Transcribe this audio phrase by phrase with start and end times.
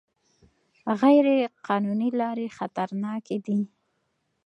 [1.01, 1.25] غیر
[1.67, 3.59] قانوني لارې خطرناکې دي.